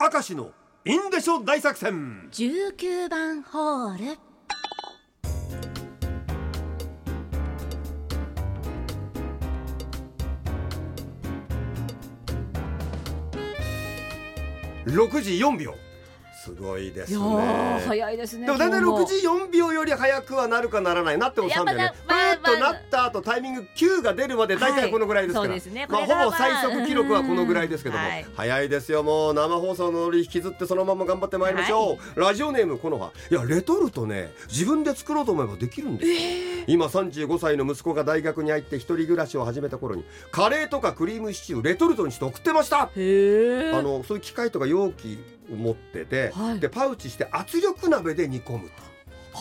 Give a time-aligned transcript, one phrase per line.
[0.00, 0.52] 明石の
[0.84, 2.28] インデショ大作戦。
[2.30, 4.04] 19番ホール。
[14.92, 15.74] 6時4秒。
[16.44, 17.18] すごいですね。
[17.18, 19.04] ー早いですねでも大体6今日も。
[19.04, 21.82] 時4秒より早くはなるかならないなっても3秒ね。
[21.82, 22.17] やっぱなパーッ
[22.54, 25.86] となった後タイミング9が出るまで大体このぐらいですから、はいね。
[25.88, 28.26] まあ、ほぼ最速記録はこのぐらいですけども、はい。
[28.34, 29.34] 早いですよもう。
[29.34, 36.10] 生放送のノリ引きずってそのまま頑張ってまいりましょう、ラジオネームこの葉いやレトルトね自分で作ろうと思えばできるんです。
[36.10, 36.16] よ、
[36.66, 42.82] 今35歳の息子が大学に入って一人暮らしを始めた頃にカレーとかクリームシチューレトルトにして送ってました。
[42.82, 45.18] あのそういう機械とか容器
[45.52, 46.60] を持ってて、はい。
[46.60, 48.88] でパウチして圧力鍋で煮込むと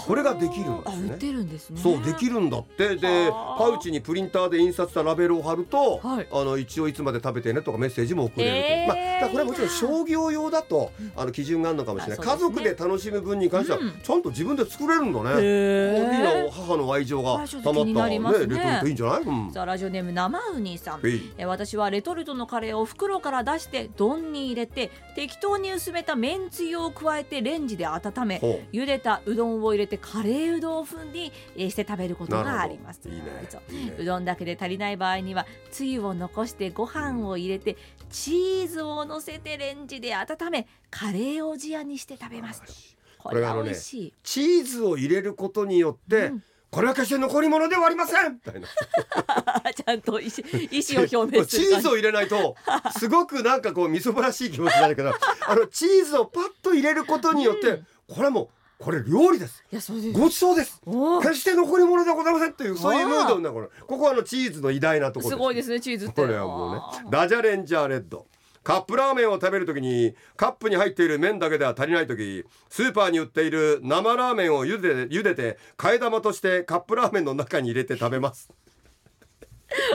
[0.05, 1.09] これができるんですね。
[1.09, 1.81] あ売ってるんですね。
[1.81, 2.95] そうできるんだって。
[2.95, 3.57] ではあ。
[3.57, 6.27] パウチにプリンターで印刷したラベルを貼ると、はい。
[6.31, 9.21] あの一応いつまで食べてねとかメッセージも送れるという、えー。
[9.21, 12.37] まあ、これはもちろん商業用だとあの基準があるのかもしれない、ね。
[12.37, 13.93] 族で楽しむ分に関してはうん。
[14.01, 18.19] ちゃんと自分で作れるんだね、へいいなえ母の愛情がたまったね。
[18.19, 19.51] ねレトルトいいんじゃない、うん。
[19.51, 21.01] さあラジオネーム生ウニさん。
[21.37, 33.07] え私はレトルトのカレーを袋から出して丼に入れて適当に薄めためんつゆを加えてレンジで温め茹でたうどんを入れてカレーうどん風にえーして食べることがあります。
[33.09, 33.21] いいね。
[33.21, 33.95] ね。
[33.97, 37.77] うどんだけで足りない場合にはつゆを残してご飯を入れて
[38.09, 42.97] チーズを乗せてレンジで温めカレーをじやにして食べますと。
[43.17, 46.43] これは美味しい、チーズを入れることによって、うん。
[46.69, 48.39] これは決して残り物ではありません。
[48.43, 52.55] ちゃんと意思意思を表明すチるーズを入れないと
[52.97, 55.13] すごくなんかこうみそぼらしい気持ちになるけど
[55.47, 57.87] あのチーズをパッと入れることによって、うん。
[58.09, 59.63] これはもうこれ料理です。
[59.71, 60.19] いやそうです。
[60.19, 60.81] ごちそうです。
[61.21, 65.35] 決して残り物ではございませんというそういうムードになるこれここはあのチーズの偉大なところす。
[65.35, 66.21] ごいですねチーズって。
[66.21, 68.27] これはもうねダジャレンジャーレッド。
[68.63, 78.51] カップラーメンを食べるときにカップに入っている麺だけでは足りないときスーパーに売っている生ラーメンを茹で茹でて替え玉としてカップラーメンの中に入れて食べます。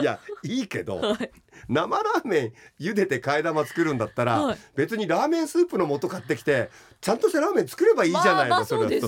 [0.01, 1.31] いやいいけど、はい
[1.69, 4.57] 生ラーメン茹でて替え玉作るんだったら、はい。
[4.75, 6.69] 別にラーメンスープの素買ってきて
[7.01, 9.01] ちゃんとしたラーメン作ればいいじゃないの、まあまあそれね。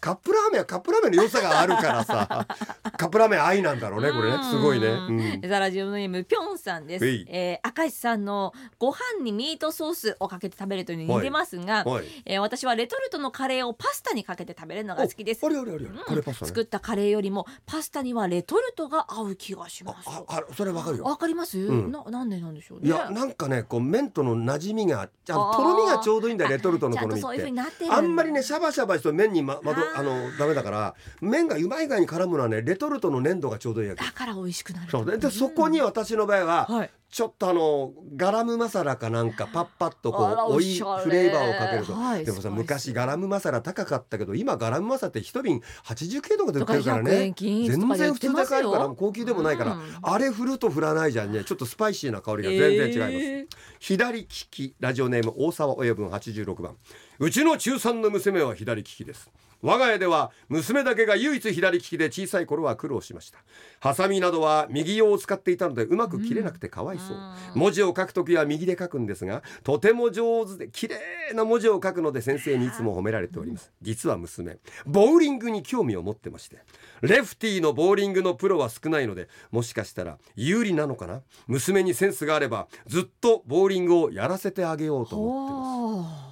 [0.00, 2.46] カップラーメンはカップラーメンの良さがあるからさ。
[2.98, 4.44] カップラーメン愛なんだろうねこれね。
[4.50, 5.40] すごいね、うん。
[5.48, 7.04] ザラジオネームぴょんさんです。
[7.04, 7.24] はい。
[7.28, 12.04] えー、明石さんのご飯にミートソースをかけて食べるというのに似てますが、はい。
[12.26, 15.44] えー私はレトルトのカレーをパスタにかけて食べるのが好きです。
[15.44, 15.48] あ。
[15.48, 16.48] れあれあれあれカレーパスタね。
[16.48, 20.08] 作ったカレーよりもパスタにはレトルトが合う気がします。
[20.08, 21.04] ああそれわかるよ。
[21.04, 22.88] わかります、んななんでなんでしょうね。
[22.88, 34.90] いやなんかねこう麺との馴染みがとろみがちょうどいいんだよレトルトのとろみってあんまりねシャバシャバして麺にままどあのダメだから麺がうまい具合に絡むのはねレトルトの粘度がちょうどいいわけだから美味しくなる。
[34.90, 36.90] そうででそこに私の場合は、はい。
[37.10, 49.80] ちょっとあのガラムマサラかなんかパッパッとこうおいフレーバーをかけると、はいでもさ昔ガラムマサラ高かったけど今ガラムマサラって一瓶89とかで売ってるからとか100ね全然普通で買えるから高級でもないから、うん。
[50.02, 51.42] あれ振ると振らないじゃんね。
[51.42, 53.46] ちょっとスパイシーな香りが全然違います、えー
[53.80, 56.76] 左利きラジオネーム大沢親分86番。
[57.18, 59.30] うちの中3の娘は左利きです
[59.62, 63.38] 我が家では娘だけが唯一左利きで小さい頃は苦労しました。
[63.80, 67.16] ハサミなどは右用を使っていたのでうまく切れなくてかわいそう、
[67.54, 70.98] 文字を書くときは右で書くんですがとても上手で綺麗
[71.34, 73.70] な文字を書くので先生にいつも褒められております。
[73.82, 76.58] 実は娘ボウリングに興味を持ってまして
[77.02, 81.22] レフティーのボウリングのプロは少ないのでもしかしたら有利なのかな？
[81.46, 86.29] 娘にセンスがあればずっとボウリングをやらせてあげようと思ってます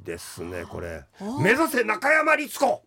[0.00, 1.04] ですねこれ。
[1.20, 2.82] あ目指せ中山律子。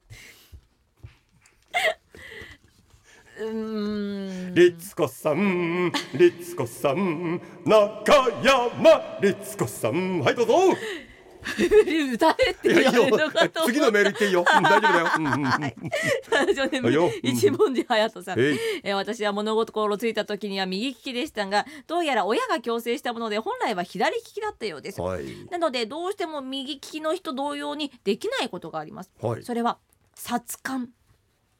[4.53, 10.19] 律子さん律子さん中山律子さん。
[10.19, 10.53] はいどうぞ
[12.13, 14.41] 歌えっていやるのかと思次のメール言っていいよ。
[14.41, 18.59] うん大丈夫だよ、 うんうんは一文字隼人さん、えい。
[18.83, 25.01] えー私は物心ついた時には右利きでしたがどうやら親が強制したもので本来は左利きだったようです。
[25.01, 25.25] はい。
[25.49, 29.11] なのでどうしても右利きの人同様にできないことがあります。
[29.21, 29.43] はい。
[29.43, 29.77] それは
[30.15, 30.89] 札勘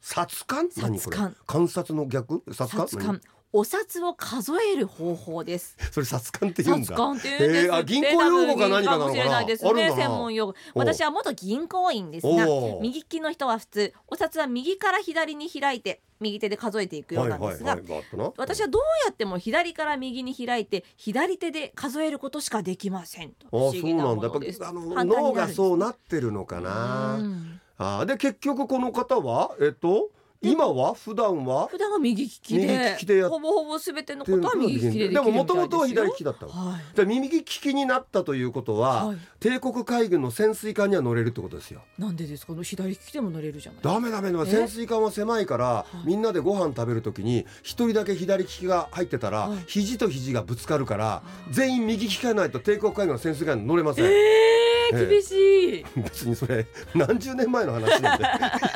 [0.00, 1.16] 札勘何これ？
[1.16, 2.42] 札勘観察の逆？
[2.52, 3.20] 札勘札勘
[3.52, 5.76] お札を数える方法です。
[5.80, 6.86] 何それ札勘って言うんだ。
[6.86, 7.66] 札勘って言うんです。
[7.66, 9.06] ってへーあ銀行用語か何かなのかな？
[9.06, 9.64] 多分銀行もしれないです。
[9.74, 10.46] ね専門用。
[10.46, 12.46] 語私は元銀行員ですが
[12.80, 23.48] 右利きの人は普通お札は右から左に開いて右手で数えていくようなんですが、はいはいはい私はどうやっても左から右に開いて左手で数えることしかできませんと。
[23.50, 24.24] 不あ思議なそうなんだ。
[24.24, 24.60] やっものです。
[24.60, 27.16] ぱあの脳がそうなってるのかな？
[27.18, 27.60] うん。
[27.78, 30.10] あで結局この方はえっと
[30.42, 30.94] 今は？
[30.94, 31.66] 普段は？
[31.66, 36.80] 普段は右利きでほぼほぼすべてのことは右利きででももともとは左利きだったのはい。
[36.94, 39.18] じゃあ右利きになったということは、はい。
[39.38, 41.82] 帝国海軍の潜水艦には乗れるってことですよ。
[41.98, 42.54] なんでですか？
[42.62, 46.06] 左利きでも乗れるじゃないダメダメダ潜水艦は狭いからい。
[46.06, 49.58] みんなでご飯食べるときに一人だけ左利きが入ってたら、はい。
[49.66, 54.59] 肘と肘がぶつかるから全員右利きがないと帝国海軍の潜水艦に乗れません、ええー、
[54.92, 58.24] 厳しい、 別にそれ何十年前の話なんで。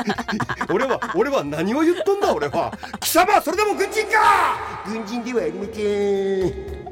[0.73, 2.73] 俺は俺は何を言っとんだ俺は。
[3.01, 4.83] 貴様それでも軍人か。
[4.87, 6.84] 軍人ではありません